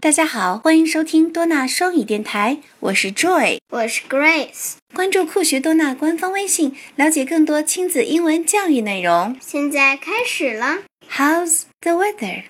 [0.00, 4.74] 大家好，欢迎收听多纳双语电台，我是 Joy，我是 Grace。
[4.94, 9.36] 关注酷学多纳官方微信，了解更多亲子英文教育内容。
[9.40, 10.80] 现在开始了。
[11.10, 12.42] How's the weather?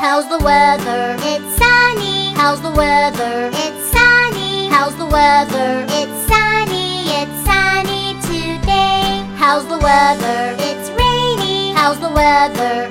[0.00, 1.16] How's the weather?
[1.18, 2.34] It's sunny.
[2.34, 3.50] How's the weather?
[3.52, 4.68] It's sunny.
[4.70, 5.86] How's the weather?
[5.88, 7.08] It's sunny.
[7.08, 9.24] It's sunny today.
[9.38, 10.54] How's the weather?
[10.58, 11.72] It's rainy.
[11.74, 12.88] How's the weather?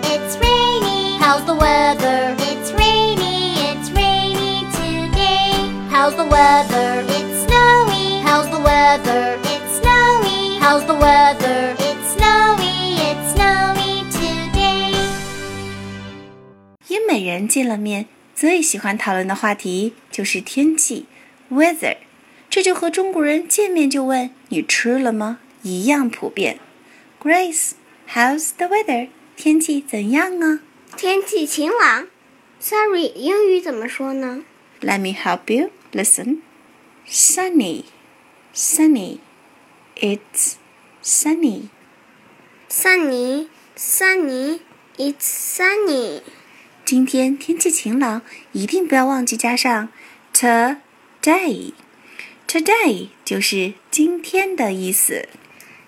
[1.92, 2.34] weather?
[2.50, 3.60] It's rainy.
[3.70, 5.52] It's rainy today.
[5.92, 7.04] How's the weather?
[7.18, 8.22] It's snowy.
[8.24, 9.38] How's the weather?
[9.44, 10.60] It's snowy.
[10.64, 11.76] How's the weather?
[11.78, 12.96] It's snowy.
[13.10, 14.96] It's snowy today.
[16.88, 21.06] 英美人见了面最喜欢讨论的话题就是天气
[21.52, 21.98] （weather），
[22.50, 26.60] 这就和中国人见面就问你吃了吗一样普遍。
[27.22, 29.10] Grace，how's the weather？
[29.36, 30.62] 天气怎样啊？
[30.97, 32.09] 天气晴朗。
[32.61, 34.45] Sorry，英语怎么说呢
[34.81, 35.71] ？Let me help you.
[35.93, 36.39] Listen.
[37.09, 37.85] Sunny,
[38.55, 39.19] sunny.
[39.97, 40.55] It's
[41.03, 41.69] sunny.
[42.71, 44.61] Sunny, sunny.
[44.97, 45.25] It's
[45.57, 46.23] sunny.
[46.85, 49.89] 今天天气晴朗，一定不要忘记加上
[50.33, 51.73] today。
[52.47, 55.29] Today 就是今天的意思。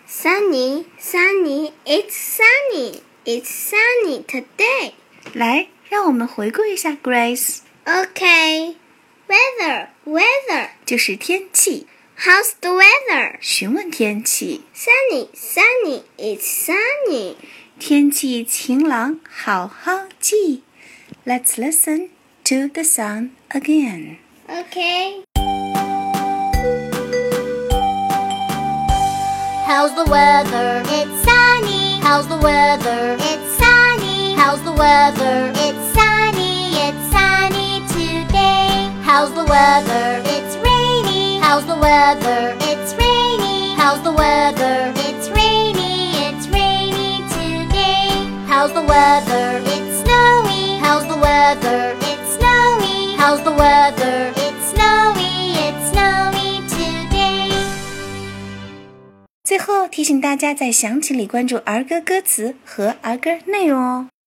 [0.08, 1.72] Sunny, sunny.
[1.84, 2.43] It's sunny.
[3.25, 4.93] It's sunny today.
[5.33, 7.59] 来，让我们回顾一下 Grace。
[7.85, 8.75] Okay.
[9.27, 10.69] Weather, weather.
[10.85, 11.85] 就是天气，
[12.17, 13.37] How's the weather?
[13.41, 14.63] 询问天气。
[14.75, 16.03] Sunny, sunny.
[16.17, 17.35] It's sunny.
[17.77, 20.63] 天气晴朗，好好记。
[21.25, 22.09] Let's listen
[22.45, 24.17] to the song again.
[24.47, 25.23] Okay.
[29.67, 30.83] How's the weather?
[30.87, 31.92] It's sunny.
[32.04, 33.16] How's the weather?
[33.18, 34.34] It's sunny.
[34.34, 35.50] How's the weather?
[35.56, 36.76] It's sunny.
[36.86, 38.92] It's sunny today.
[39.00, 40.20] How's the weather?
[40.26, 41.38] It's rainy.
[41.38, 42.63] How's the weather?
[59.54, 64.08] 最后提醒大家在详情里关注儿歌歌词和儿歌内容哦。